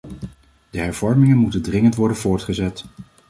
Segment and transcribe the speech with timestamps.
[0.69, 2.85] De hervormingen moeten dringend worden voortgezet.